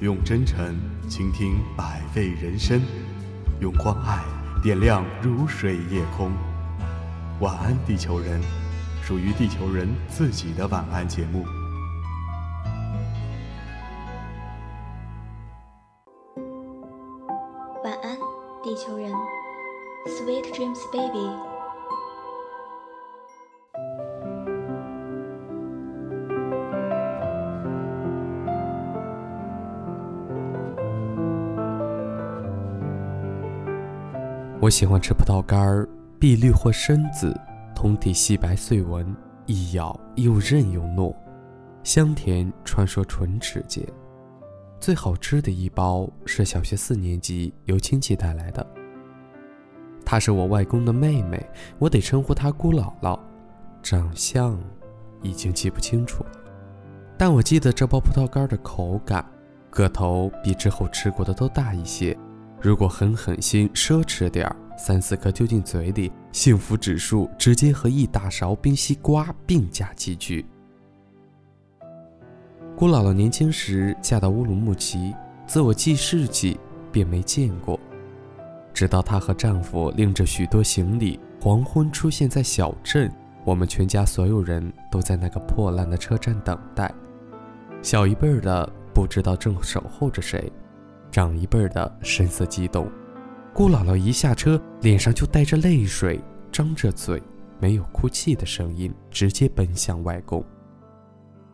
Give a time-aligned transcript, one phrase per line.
[0.00, 0.76] 用真诚
[1.08, 2.82] 倾听百味人生，
[3.60, 4.22] 用关爱
[4.62, 6.30] 点亮如水夜空。
[7.40, 8.38] 晚安，地球人，
[9.02, 11.46] 属于地球人自己的晚安节目。
[34.66, 35.88] 我喜欢吃葡萄干儿，
[36.18, 37.32] 碧绿或深紫，
[37.72, 39.14] 通体细白碎纹，
[39.46, 41.14] 一咬又韧又糯，
[41.84, 43.80] 香甜传说唇齿间。
[44.80, 48.66] 最好吃的一包是小学四年级由亲戚带来的，
[50.04, 51.48] 她是我外公的妹妹，
[51.78, 53.16] 我得称呼她姑姥姥。
[53.84, 54.58] 长相
[55.22, 56.30] 已经记不清楚了，
[57.16, 59.24] 但我记得这包葡萄干的口感，
[59.70, 62.18] 个头比之后吃过的都大一些。
[62.66, 70.44] 如果狠狠心奢侈点儿，三四颗丢进嘴里，幸福指数直接和一大勺冰西瓜并驾齐驱。
[72.76, 75.14] 姑姥姥年轻时嫁到乌鲁木齐，
[75.46, 76.58] 自我记事起
[76.90, 77.78] 便没见过，
[78.74, 83.08] 直到她和丈夫拎着许多行李，黄昏出现在小镇，
[83.44, 86.92] 我们全家所有人都在那个破烂的车站等待。
[87.80, 90.52] 小一辈的不知道正守候着谁。
[91.10, 92.90] 长一辈的神色激动，
[93.54, 96.20] 姑姥姥一下车，脸上就带着泪水，
[96.52, 97.22] 张着嘴，
[97.58, 100.44] 没有哭泣的声音，直接奔向外公。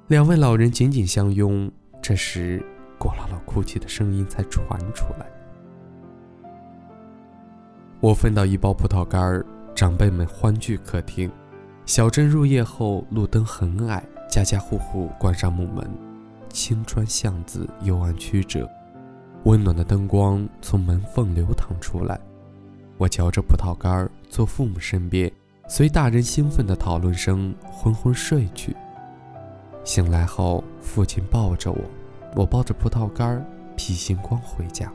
[0.08, 1.70] 两位老人紧紧相拥，
[2.02, 2.64] 这时
[2.98, 5.26] 姑姥姥哭泣的声音才传出来。
[8.00, 11.30] 我分到一包葡萄干儿，长辈们欢聚客厅。
[11.86, 15.88] 小镇入夜后，路灯很矮，家家户户关上木门，
[16.48, 18.68] 青砖巷子幽暗曲折。
[19.44, 22.20] 温暖的灯光从门缝流淌出来，
[22.96, 25.30] 我嚼着葡萄干，坐父母身边，
[25.68, 28.76] 随大人兴奋的讨论声昏昏睡去。
[29.82, 31.78] 醒来后，父亲抱着我，
[32.36, 33.44] 我抱着葡萄干，
[33.76, 34.92] 披星光回家。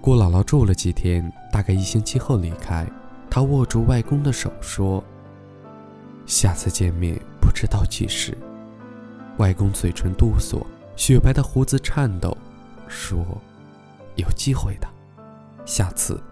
[0.00, 2.84] 姑姥姥住了几天，大概一星期后离开。
[3.30, 5.02] 她握住外公的手说
[6.26, 8.36] ：“下次见面不知道几时。”
[9.38, 10.60] 外公嘴唇哆嗦。
[10.96, 12.36] 雪白的胡子颤抖，
[12.88, 13.24] 说
[14.16, 14.88] ：“有机会的，
[15.64, 16.22] 下次，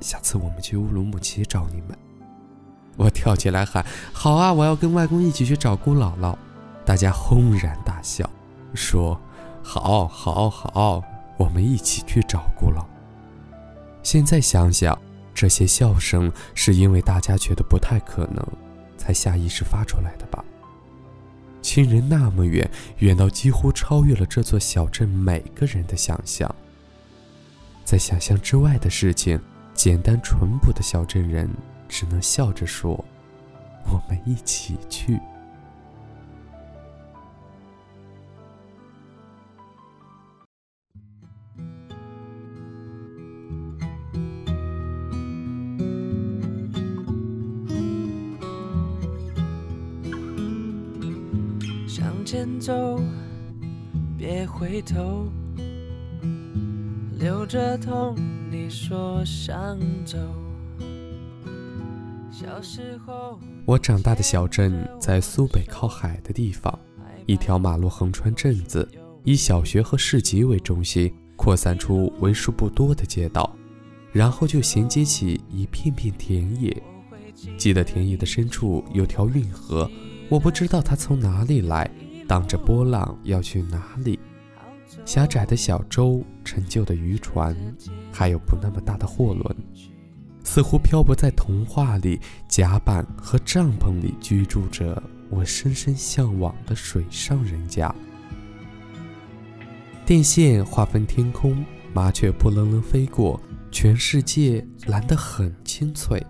[0.00, 1.96] 下次我们去乌鲁木齐找你们。”
[2.96, 4.52] 我跳起来喊：“好啊！
[4.52, 6.36] 我要跟外公一起去找姑姥姥。”
[6.84, 8.28] 大家轰然大笑，
[8.74, 9.18] 说
[9.62, 11.02] ：“好，好，好，
[11.38, 12.84] 我们一起去找姑姥。”
[14.02, 14.98] 现在想想，
[15.32, 18.44] 这些笑声是因为大家觉得不太可能，
[18.98, 20.44] 才下意识发出来的吧。
[21.62, 26.52] 亲人那么远，远到几乎超越了这座小镇每个人的想象。
[27.84, 29.40] 在想象之外的事情，
[29.74, 31.48] 简单淳朴的小镇人
[31.88, 33.04] 只能笑着说
[33.86, 35.18] ：“我们一起去。”
[52.60, 53.00] 走，
[54.18, 55.26] 别回头。
[57.18, 58.14] 流着痛，
[58.50, 60.18] 你说想走。
[62.30, 66.78] 小时候，我长大的小镇在苏北靠海的地方，
[67.24, 68.86] 一条马路横穿镇子，
[69.24, 73.56] 以小学和市集为中心，扩散出为数不多的街道，
[74.12, 76.82] 然后就衔接起一片片田野。
[77.56, 79.90] 记得田野的深处有条运河，
[80.28, 81.90] 我不知道它从哪里来。
[82.30, 84.16] 荡着波浪要去哪里？
[85.04, 87.56] 狭窄的小舟、陈旧的渔船，
[88.12, 89.56] 还有不那么大的货轮，
[90.44, 97.92] 似乎漂泊在童话里甲板和帐篷里居住着我深深向往的水上人家。
[100.06, 103.40] 电线划分天空，麻雀扑棱棱飞过，
[103.72, 106.24] 全世界蓝得很清脆。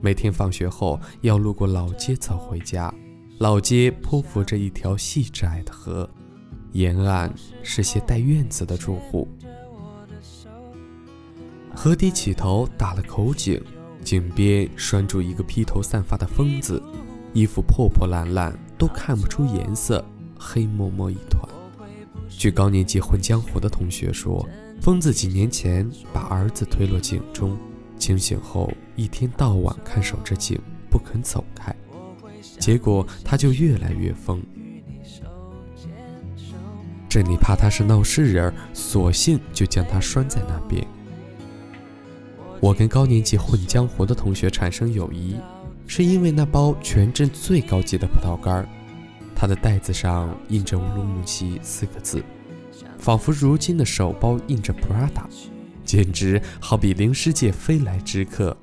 [0.00, 2.94] 每天放学后要路过老街走回家。
[3.38, 6.08] 老街匍匐着一条细窄的河，
[6.72, 7.30] 沿岸
[7.62, 9.28] 是些带院子的住户。
[11.74, 13.62] 河底起头打了口井，
[14.02, 16.82] 井边拴住一个披头散发的疯子，
[17.34, 20.02] 衣服破破烂烂，都看不出颜色，
[20.38, 21.46] 黑摸摸一团。
[22.30, 24.48] 据高年级混江湖的同学说，
[24.80, 27.54] 疯子几年前把儿子推落井中，
[27.98, 30.58] 清醒后一天到晚看守着井，
[30.90, 31.76] 不肯走开。
[32.58, 34.42] 结果他就越来越疯。
[37.08, 40.86] 这里怕他是闹事人，索性就将他拴在那边。
[42.60, 45.36] 我跟高年级混江湖的同学产生友谊，
[45.86, 48.68] 是因为那包全镇最高级的葡萄干，
[49.34, 52.22] 它的袋子上印着乌鲁木齐四个字，
[52.98, 55.24] 仿佛如今的手包印着 Prada，
[55.84, 58.56] 简直好比灵师界飞来之客。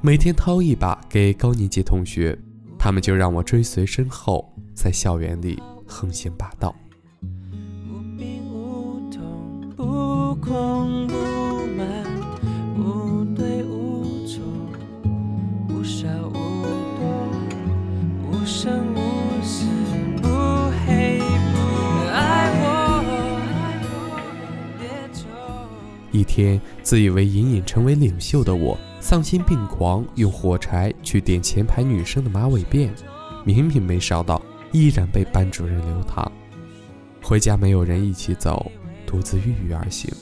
[0.00, 2.36] 每天掏一把给高年级同学，
[2.86, 6.72] 他们就让我追随身后，在校园里横行霸道。
[7.20, 11.14] 无病无痛，不空不
[11.76, 12.04] 满，
[12.78, 14.40] 无对无错，
[15.68, 16.32] 无少无
[16.96, 17.28] 多，
[18.30, 19.66] 无声无息，
[20.22, 20.28] 不
[20.86, 21.58] 黑不
[22.12, 23.02] 爱我，
[24.78, 25.24] 别走。
[26.12, 32.88] 一天，自以为隐隐成为领袖的我，丧心病狂，用火柴去点前排女生的马尾辫，
[33.44, 34.42] 明明没烧到，
[34.72, 36.32] 依然被班主任留堂。
[37.22, 38.68] 回家没有人一起走，
[39.06, 40.12] 独自郁郁而行。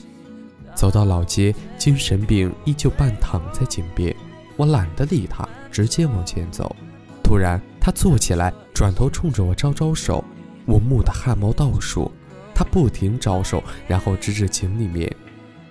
[0.75, 4.15] 走到老街，精神病依旧半躺在井边，
[4.55, 6.75] 我懒得理他，直接往前走。
[7.23, 10.23] 突然，他坐起来，转头冲着我招招手，
[10.67, 12.11] 我蓦地汗毛倒竖。
[12.53, 15.11] 他不停招手，然后指指井里面。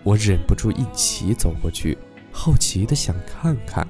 [0.02, 1.96] 我忍不住一起走过去，
[2.34, 3.86] 好奇的想看看。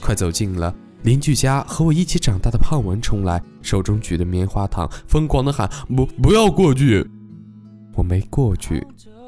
[0.00, 0.72] 快走近了，
[1.02, 7.04] 邻居家和我一起长大的胖文冲来，手中举着棉花糖，疯狂的喊：“不，不要过去！”
[7.94, 8.86] 我没过去，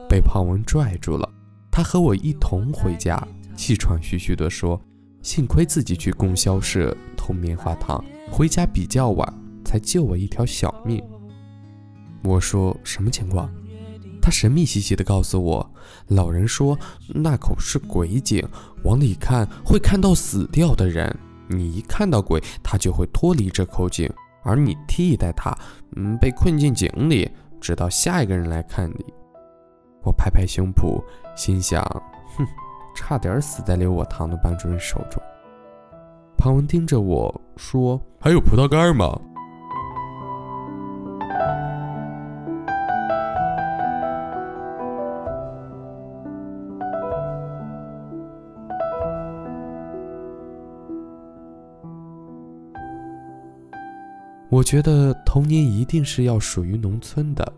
[0.09, 1.29] 被胖文拽住了。
[1.73, 3.21] 他和我一同回家，
[3.56, 4.81] 气喘吁吁地说
[5.23, 9.35] ：“幸亏自己去供销社偷棉花糖，回家比较晚，
[9.65, 11.03] 才救我一条小命。”
[12.23, 13.50] 我说：“什么情况？”
[14.20, 15.70] 他神秘兮兮地告诉我，
[16.08, 16.78] 老人说
[17.08, 18.46] 那口是鬼井，
[18.84, 21.14] 往里看会看到死掉的人。
[21.49, 24.08] 你一看到鬼，他就会脱离这口井，
[24.44, 25.56] 而你替代他，
[25.96, 27.28] 嗯，被困进井里，
[27.61, 29.05] 直到下一个人来看你。
[30.02, 31.02] 我拍拍胸脯，
[31.34, 31.82] 心想：
[32.37, 32.46] 哼，
[32.94, 35.20] 差点死在留我堂的班主任手中。
[36.37, 39.20] 庞文盯着我说：“还有葡萄干吗？”
[54.60, 57.50] 我觉得童年一定是要属于农村的，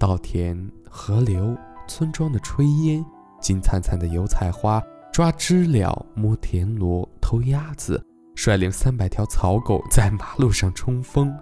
[0.00, 3.06] 稻田、河流、村庄的炊烟、
[3.40, 4.82] 金灿灿的油菜花、
[5.12, 8.04] 抓知了、摸田螺、偷鸭子、
[8.34, 11.32] 率领三百条草狗在马路上冲锋、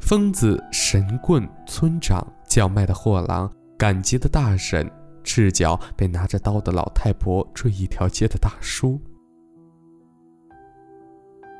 [0.00, 4.86] 疯子、神棍、村长、叫卖的货郎、赶集的大婶、
[5.24, 9.00] 赤脚被拿着刀的老太婆追一条街的大叔。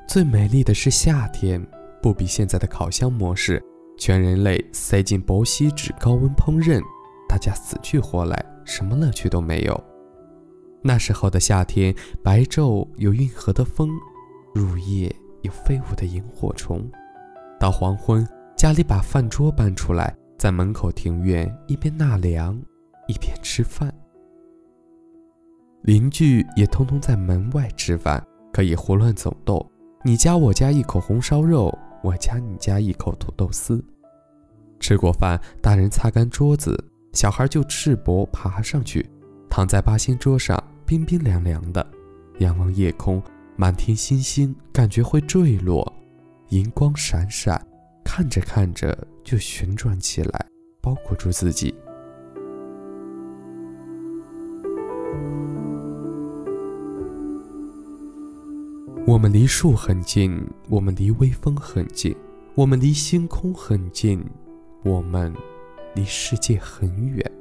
[0.06, 1.66] 最美丽的是夏天。
[2.02, 3.62] 不比现在的烤箱模式，
[3.98, 6.82] 全人类塞进薄锡纸，高温烹饪，
[7.28, 9.78] 大家死去活来，什么乐趣都没有。
[10.82, 13.90] 那时候的夏天，白昼有运河的风，
[14.54, 16.90] 入夜有飞舞的萤火虫。
[17.58, 18.26] 到黄昏，
[18.56, 22.58] 家里把饭桌搬出来，在门口庭院一边纳凉，
[23.08, 23.92] 一边吃饭。
[25.82, 29.70] 邻居也通通在门外吃饭，可以胡乱走动。
[30.02, 31.76] 你夹我家一口红烧肉。
[32.02, 33.84] 我夹你家一口土豆丝，
[34.78, 36.76] 吃过饭，大人擦干桌子，
[37.12, 39.08] 小孩就赤膊爬上去，
[39.48, 41.86] 躺在八仙桌上，冰冰凉凉的，
[42.38, 43.22] 仰望夜空，
[43.56, 45.92] 满天星星，感觉会坠落，
[46.48, 47.60] 银光闪闪，
[48.04, 50.46] 看着看着就旋转起来，
[50.80, 51.74] 包裹住自己。
[59.10, 62.14] 我们离树很近，我们离微风很近，
[62.54, 64.24] 我们离星空很近，
[64.84, 65.34] 我们
[65.96, 67.32] 离世界很远。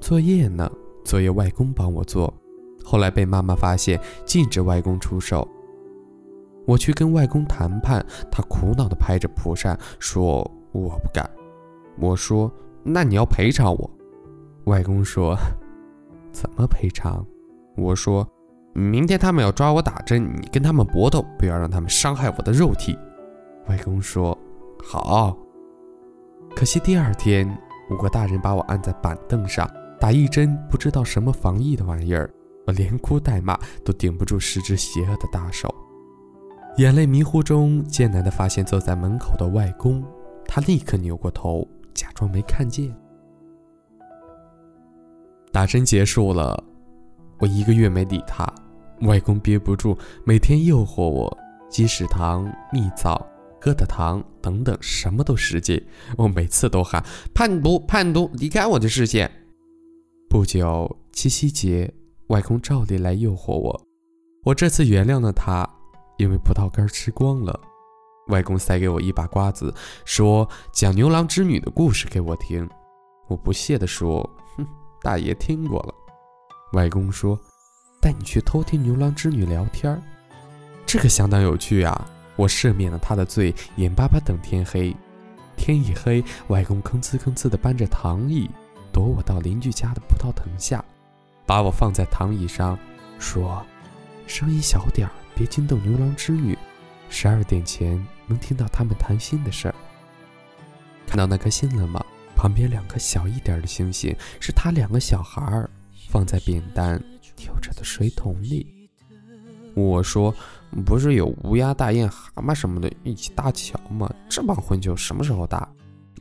[0.00, 0.72] 作业呢？
[1.04, 2.32] 作业外公帮我做，
[2.82, 5.46] 后来被妈妈发现，禁止外公出手。
[6.64, 11.30] 我去跟外公谈判，他苦恼地拍着蒲扇说：“我不敢。”
[12.00, 12.50] 我说
[12.82, 13.90] ：“那你要赔偿我。”
[14.64, 15.36] 外公说
[16.32, 17.22] ：“怎么赔偿？”
[17.76, 18.26] 我说。
[18.76, 22.98] 明天他们要抓我打针，你跟他们搏斗，不要让他们伤害我的肉体。
[23.68, 24.36] 外公说
[24.84, 25.34] ：“好。”
[26.54, 27.48] 可惜第二天，
[27.90, 29.66] 五个大人把我按在板凳上
[29.98, 32.30] 打一针，不知道什么防疫的玩意儿，
[32.66, 35.74] 我连哭带骂都顶不住十只邪恶的大手。
[36.76, 40.04] 眼泪迷糊中，艰难地发现坐在门口的外公，
[40.46, 42.94] 他立刻扭过头，假装没看见。
[45.50, 46.62] 打针结束了，
[47.38, 48.46] 我一个月没理他。
[49.00, 51.38] 外公憋不住，每天诱惑我：
[51.68, 53.26] 鸡屎糖、蜜枣、
[53.60, 55.82] 疙瘩糖等等，什么都使劲。
[56.16, 59.30] 我每次都喊叛徒，叛徒，离开我的视线。
[60.28, 61.92] 不久，七夕节，
[62.28, 63.86] 外公照例来诱惑我。
[64.44, 65.68] 我这次原谅了他，
[66.18, 67.58] 因为葡萄干吃光了。
[68.28, 69.72] 外公塞给我一把瓜子，
[70.04, 72.68] 说讲牛郎织女的故事给我听。
[73.28, 74.66] 我不屑地说：“哼，
[75.02, 75.94] 大爷听过了。”
[76.74, 77.38] 外公说
[78.06, 80.00] ：“带你去偷听牛郎织女聊天
[80.86, 84.94] 这个相当有趣啊！”我赦免了他的罪，眼巴巴等天黑。
[85.56, 88.48] 天一黑，外公吭哧吭哧地搬着躺椅，
[88.92, 90.84] 躲我到邻居家的葡萄藤下，
[91.44, 92.78] 把我放在躺椅上，
[93.18, 93.66] 说
[94.28, 96.56] ：“声音小点儿，别惊动牛郎织女。
[97.10, 99.74] 十二点前能听到他们谈心的事儿。”
[101.08, 102.00] 看到那颗星了吗？
[102.36, 105.68] 旁边两颗小一点的星星，是他两个小孩儿
[106.08, 107.02] 放在扁担
[107.36, 108.88] 挑着的水桶里。
[109.74, 110.34] 我说
[110.86, 114.10] ：“不是有乌鸦、大雁、蛤蟆什么的一起搭桥吗？
[114.28, 115.68] 这帮混球什么时候搭？”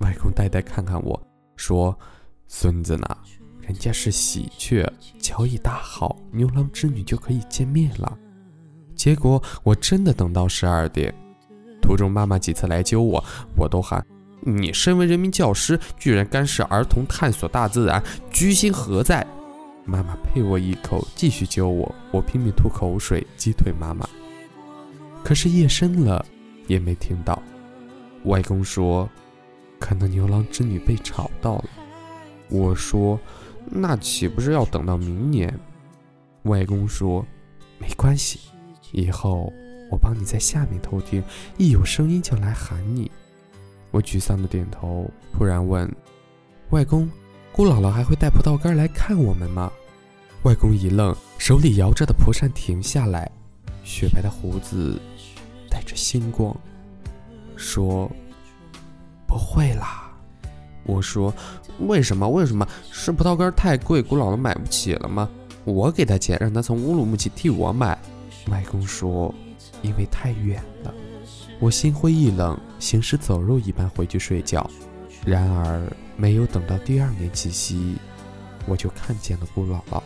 [0.02, 1.20] 外公呆呆看看我
[1.56, 1.98] 说
[2.50, 3.18] ：“孙子呢？
[3.62, 4.86] 人家是喜鹊，
[5.20, 8.18] 桥一搭好，牛郎织女就可以见面了。”
[8.94, 11.14] 结果我真的等到十二点，
[11.82, 13.24] 途中妈妈几次来揪我，
[13.56, 14.06] 我都喊。
[14.42, 19.26] 你身为人民教师，居然干涉儿童探索大自然，居心何在？
[19.86, 24.10] 妈妈呸我一口，继续揪我，我拼命吐口水，击退妈妈。
[25.24, 26.26] 可是夜深了，
[26.68, 27.42] 也没听到。
[28.24, 29.08] 外公说，
[29.80, 31.66] 可能牛郎织女被吵到了。
[32.50, 33.20] 我说，
[33.64, 35.54] 那岂不是要等到明年？
[36.44, 37.24] 外公说，
[37.78, 38.40] 没关系，
[38.92, 39.54] 以后
[39.92, 41.24] 我帮你在下面偷听，
[41.58, 43.12] 一有声音就来喊你。
[43.92, 45.88] 我沮丧的点头，突然问
[46.72, 47.08] ：“外公，
[47.56, 49.72] 姑姥姥还会带葡萄干来看我们吗？”
[50.44, 53.32] 外公一愣，手里摇着的蒲扇停下来，
[53.82, 55.00] 雪白的胡子
[55.70, 56.54] 带着星光，
[57.56, 58.12] 说
[59.26, 60.12] ：“不会啦。”
[60.84, 61.34] 我说
[61.88, 62.28] ：“为什么？
[62.28, 62.68] 为什么？
[62.92, 65.30] 是葡萄干太贵，姑姥姥买不起了吗？
[65.64, 67.98] 我给她钱，让她从乌鲁木齐替我买。”
[68.52, 69.34] 外公说
[69.82, 70.94] ：“因为太远了。”
[71.62, 74.70] 我心灰意冷，行尸走肉一般回去睡觉。
[75.26, 77.96] 然而，没有等到第二年七夕，
[78.66, 80.02] 我就看见了顾姥姥。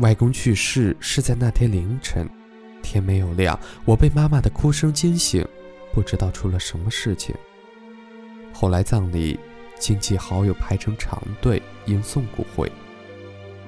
[0.00, 2.28] 外公去世是在那天凌晨，
[2.82, 5.44] 天没有亮，我被妈妈的哭声惊醒，
[5.92, 7.34] 不知道出了什么事情。
[8.52, 9.38] 后来葬礼，
[9.80, 12.70] 亲戚好友排成长队迎送骨灰，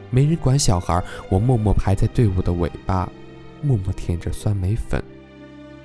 [0.09, 3.11] 没人管小孩，我默默排在队伍的尾巴，
[3.61, 5.03] 默默舔着酸梅粉，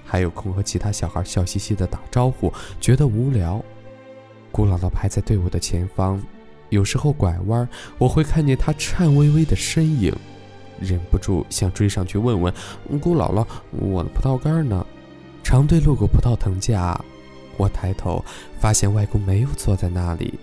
[0.05, 3.63] 还有空和其他小孩笑嘻嘻的打招呼，觉得无聊。
[4.51, 6.21] 姑姥姥排在队伍的前方，
[6.69, 10.15] 有时候拐弯，我会看见她颤巍巍的身影。
[10.79, 12.53] 忍不住想追上去问问
[12.99, 14.85] 姑姥姥：“我的葡萄干呢？”
[15.43, 16.99] 长队路过葡萄藤架，
[17.55, 18.23] 我抬头
[18.59, 20.33] 发现外公没有坐在那里，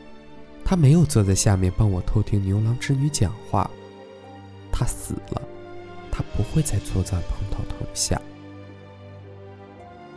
[0.65, 3.69] 他没有坐在下面帮我偷听牛郎织女讲话。
[4.71, 5.43] 他死了，
[6.11, 8.21] 他不会再坐在葡萄藤下，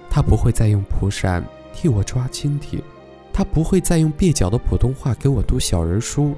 [0.09, 1.43] 他不会再用蒲扇
[1.73, 2.81] 替我抓蜻蜓，
[3.33, 6.35] 他不会再用蹩脚的普通话给我读小人书。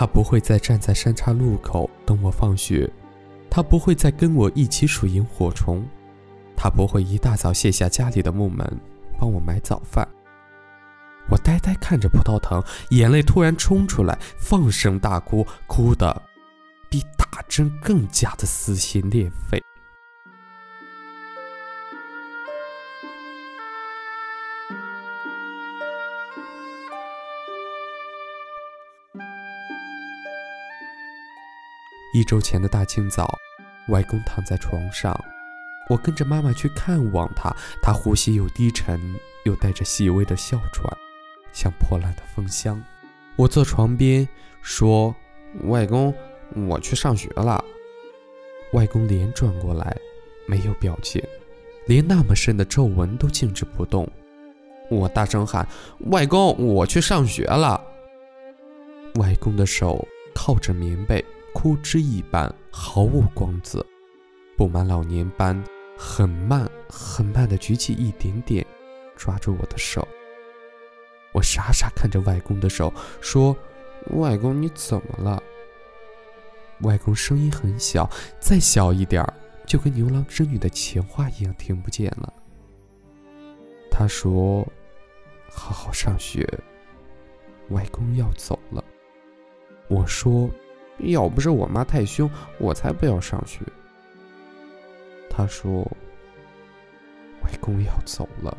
[0.00, 2.90] 他不会再站在三岔路口等我放学，
[3.50, 5.86] 他不会再跟我一起数萤火虫，
[6.56, 8.80] 他不会一大早卸下家里的木门
[9.18, 10.08] 帮我买早饭。
[11.28, 12.64] 我呆呆看着葡萄藤，
[12.96, 16.22] 眼泪突然冲出来，放声大哭，哭的
[16.88, 19.62] 比打针更加的撕心裂肺。
[32.12, 33.38] 一周前的大清早，
[33.88, 35.16] 外公躺在床上，
[35.88, 37.54] 我跟着妈妈去看望他。
[37.80, 39.00] 他呼吸又低沉，
[39.44, 40.92] 又带着细微的哮喘，
[41.52, 42.82] 像破烂的风箱。
[43.36, 44.28] 我坐床边
[44.60, 45.14] 说
[45.66, 46.12] ：“外公，
[46.68, 47.64] 我去上学了。”
[48.74, 49.96] 外公脸转过来，
[50.46, 51.22] 没有表情，
[51.86, 54.10] 连那么深的皱纹都静止不动。
[54.90, 55.66] 我大声喊
[56.10, 57.80] ：“外公，我去上学了。”
[59.14, 61.24] 外公的手靠着棉被。
[61.52, 63.84] 枯枝一般，毫无光泽，
[64.56, 65.62] 布满老年斑，
[65.98, 68.64] 很慢很慢地举起一点点，
[69.16, 70.06] 抓住我的手。
[71.32, 73.56] 我傻傻看着外公的手，说
[74.16, 75.42] ：“外公，你怎么了？”
[76.82, 78.08] 外公声音很小，
[78.40, 79.34] 再小一点儿，
[79.66, 82.32] 就跟牛郎织女的情话一样听不见了。
[83.90, 84.66] 他说
[85.50, 86.48] ：“好好上学。”
[87.70, 88.82] 外公要走了。
[89.88, 90.48] 我说。
[91.04, 93.60] 要不是我妈太凶，我才不要上学。
[95.28, 95.82] 他说
[97.42, 98.56] ：“外公要走了，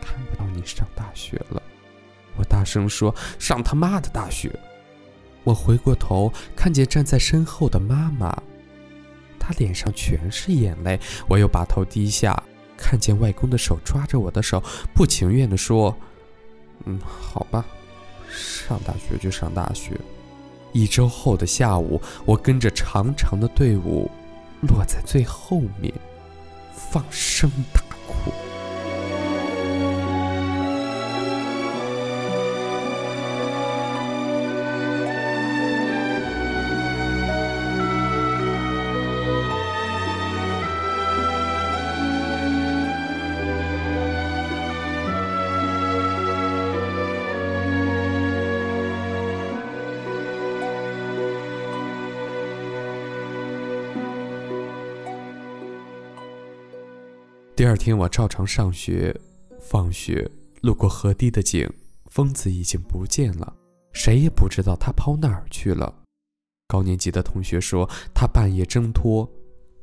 [0.00, 1.62] 看不到你上大学了。”
[2.38, 4.50] 我大声说：“上他妈的大学！”
[5.44, 8.42] 我回过头，看见站在身后的妈妈，
[9.38, 10.98] 她脸上全是眼泪。
[11.28, 12.42] 我又把头低下，
[12.76, 14.62] 看见外公的手抓着我的手，
[14.94, 15.96] 不情愿地说
[16.84, 17.64] ：“嗯，好吧，
[18.28, 19.92] 上大学就上大学。”
[20.76, 24.10] 一周后的下午，我跟着长长的队伍，
[24.60, 25.90] 落在最后面，
[26.74, 27.80] 放声大
[57.56, 59.18] 第二天，我照常上学。
[59.58, 61.66] 放学路过河堤的井，
[62.10, 63.50] 疯子已经不见了，
[63.94, 66.02] 谁也不知道他跑哪儿去了。
[66.68, 69.26] 高年级的同学说，他半夜挣脱，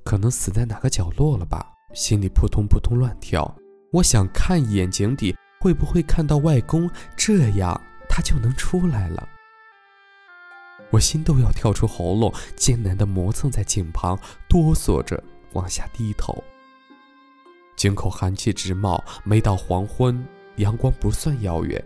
[0.06, 1.66] 可能死在哪个角落了吧。
[1.96, 3.56] 心里扑通扑通乱跳。
[3.92, 6.88] 我想看一眼井底，会不会看到外公？
[7.18, 9.28] 这样他就能出来了。
[10.92, 15.22] 我心都要跳出喉咙，艰难地磨蹭在井旁，哆嗦着
[15.54, 16.44] 往下低头。
[17.76, 20.26] 井口寒气直冒，每到黄昏，
[20.58, 21.84] 阳光不算遥远，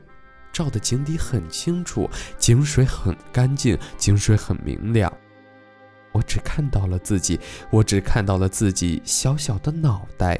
[0.52, 5.12] 照的井底很清楚，井水很干净，井水很明亮。
[6.12, 7.40] 我只看到了自己，
[7.72, 10.40] 我只看到了自己小小的脑袋，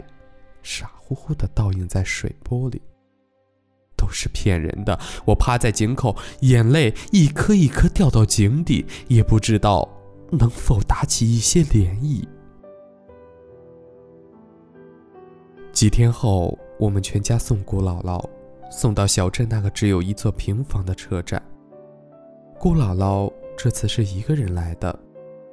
[0.64, 2.82] 傻乎乎的倒映在水波里，
[3.96, 5.00] 都是骗人的。
[5.26, 9.88] 我趴在井口，眼泪一颗一颗掉到井底，也不知道
[10.32, 12.28] 能否打起一些涟漪。
[15.78, 18.20] 几天后，我们全家送姑姥姥，
[18.72, 21.40] 送到小镇那个只有一座平房的车站。
[22.58, 25.00] 姑姥姥这次是一个人来的，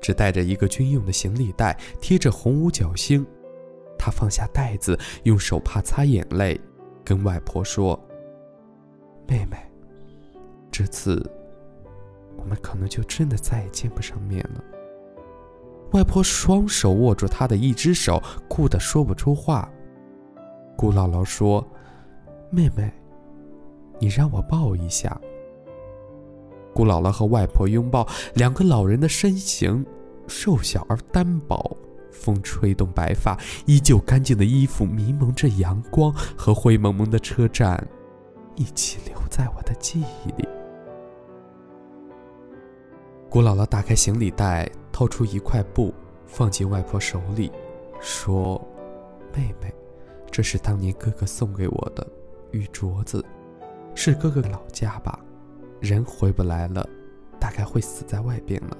[0.00, 3.22] 只带着一个军用的行李袋，贴着红五角星。
[3.98, 6.58] 她放下袋子，用手帕擦眼泪，
[7.04, 8.02] 跟外婆说
[9.28, 9.58] ：“妹妹，
[10.70, 11.22] 这次
[12.38, 14.64] 我们可能就真的再也见不上面了。”
[15.92, 19.70] 外婆双手握住她的一只手，哭得说不出话。
[20.76, 21.66] 姑姥姥说
[22.50, 22.92] ：“妹妹，
[23.98, 25.20] 你让我抱一下。”
[26.74, 29.86] 姑姥姥和外婆拥抱，两个老人的身形
[30.26, 31.76] 瘦小而单薄，
[32.10, 37.86] 风吹动白发，依旧干净的衣服迷蒙着阳光，和灰蒙蒙的车站
[38.56, 40.48] 一起留在我的记忆里。
[43.30, 45.94] 姑姥姥打开行李袋，掏出一块布，
[46.26, 47.52] 放进外婆手里，
[48.00, 48.60] 说
[49.32, 49.72] ：“妹妹。”
[50.34, 52.04] 这是当年哥哥送给我的
[52.50, 53.24] 玉镯子，
[53.94, 55.16] 是哥哥老家吧？
[55.78, 56.84] 人回不来了，
[57.38, 58.76] 大概会死在外边了。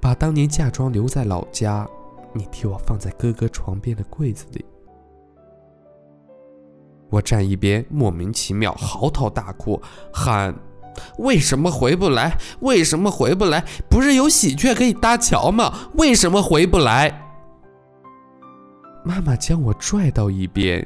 [0.00, 1.88] 把当年嫁妆留在老家，
[2.32, 4.64] 你替我放在哥哥床边的柜子里。
[7.10, 9.80] 我站一边，莫名其妙嚎啕大哭，
[10.12, 10.52] 喊
[11.18, 12.36] ：“为什么回不来？
[12.58, 13.64] 为什么回不来？
[13.88, 15.90] 不是有喜鹊可以搭桥吗？
[15.94, 17.22] 为什么回不来？”
[19.06, 20.84] 妈妈将我拽到一边。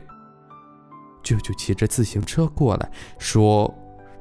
[1.22, 3.72] 舅舅骑着自行车过来，说：“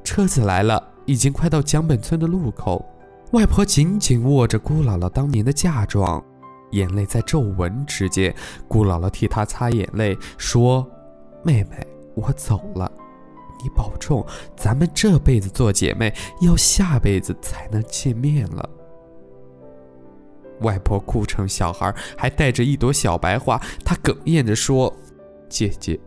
[0.05, 2.85] 车子来了，已经快到江本村的路口。”
[3.33, 6.23] 外婆紧紧握着姑姥姥当年的嫁妆，
[6.71, 8.33] 眼泪在皱纹之间。
[8.69, 10.89] 姑姥姥替她擦眼泪，说
[11.43, 11.85] ：“妹妹，
[12.15, 12.89] 我走了，
[13.61, 14.25] 你保重。
[14.55, 18.69] 咱们这辈子做姐妹，要下辈子才能见面了。”
[20.61, 23.61] 外婆哭成小孩，还带着一朵小白花。
[23.83, 24.93] 她哽咽着说
[25.49, 25.99] ：“姐姐，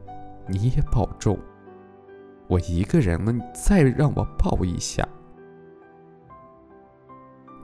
[0.46, 1.38] 你也保重。
[2.48, 5.06] 我一个人了，你再让我抱一下。”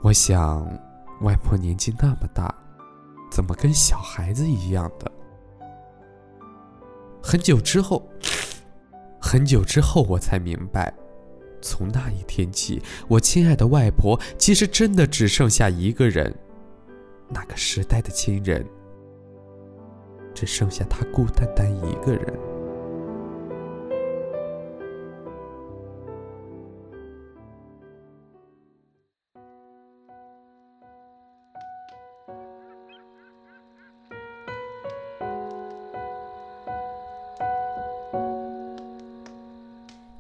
[0.03, 0.67] 我想，
[1.23, 2.55] 外婆年纪那么大，
[3.31, 5.11] 怎么跟小孩子一样的？
[7.21, 8.09] 很久之后，
[9.21, 10.95] 很久之后，我才明白，
[11.61, 16.35] 从那一天起，我亲爱的外婆其实真的只剩下一个人。
[17.29, 18.65] 那个时代的亲人，
[20.35, 22.39] 只剩下他孤单单一个人。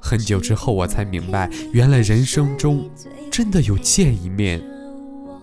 [0.00, 2.90] 很久之后，我才明白，原来人生中
[3.30, 4.58] 真的有见一面，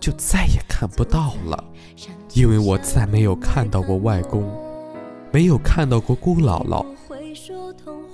[0.06, 1.64] 就再也看不到了。
[2.36, 4.48] 因为我再没有看到过外公，
[5.32, 6.86] 没有看到过姑姥姥。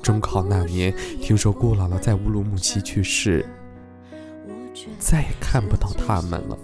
[0.02, 3.46] 中考那年，听说姑姥姥在乌鲁木齐去世，
[5.00, 6.58] 再也看不到他们了，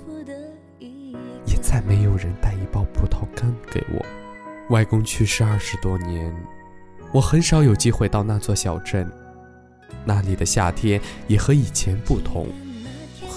[1.45, 4.05] 也再没有人带一包葡萄干给我。
[4.69, 6.33] 外公去世二十多年，
[7.11, 9.11] 我很少有机会到那座小镇。
[10.05, 12.47] 那里的夏天也和以前不同，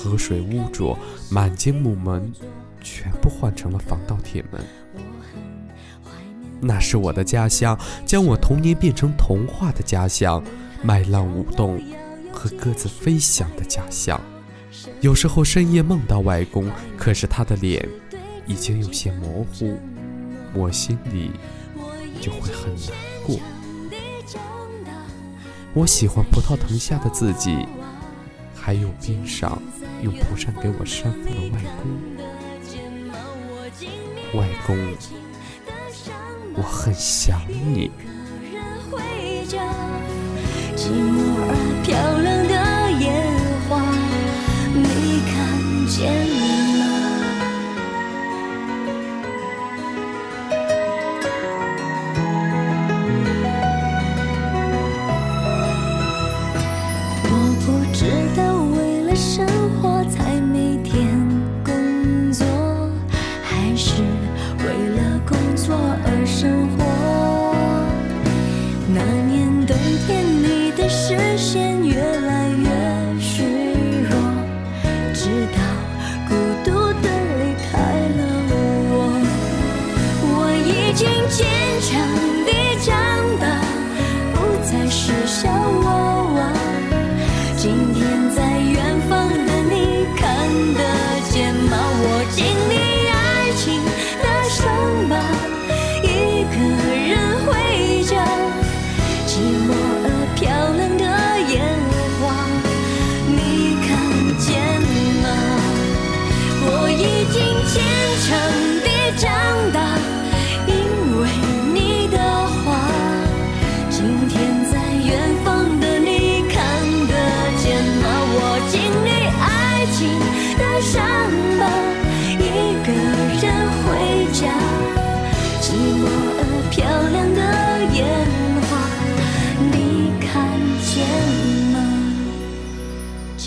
[0.03, 0.99] 河水污浊，
[1.31, 2.33] 满街木门
[2.81, 4.65] 全部换成了防盗铁门。
[6.59, 10.43] 那是我的家乡，将我童年变成童话的家乡，
[10.83, 11.79] 麦浪舞动
[12.33, 14.19] 和鸽子飞翔的家乡。
[15.03, 17.87] 有时候深夜梦到外公，可是他的脸
[18.47, 19.79] 已经有些模糊，
[20.55, 21.33] 我心里
[22.23, 23.39] 就会很难过。
[25.75, 27.67] 我喜欢葡萄藤下的自己，
[28.55, 29.61] 还有冰上
[30.03, 31.91] 用蒲扇给我扇风的外公。
[34.39, 34.77] 外公，
[36.55, 37.91] 我很想你。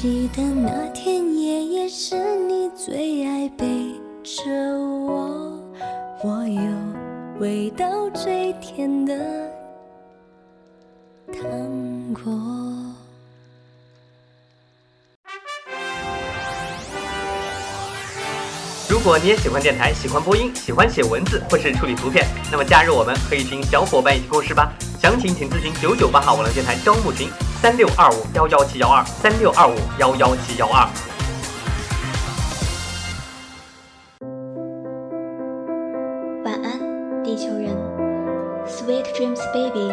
[0.04, 3.66] 记得那天，夜夜是你最爱背
[4.22, 4.44] 着
[4.78, 5.58] 我，
[6.22, 9.50] 我有味道最甜的
[11.32, 12.83] 糖果。
[19.04, 24.72] 如果你也喜欢电台，喜欢播音，喜欢写文字或是处理图片，那么加入我们，和一群小伙伴一起共事吧。
[24.98, 27.28] 详情请咨询九九八号网络电台招募群。
[27.62, 30.88] 三六二五幺幺七幺二，三六二五幺幺七幺二。
[36.46, 37.76] 晚安，地球人
[38.66, 39.92] ，Sweet dreams, baby。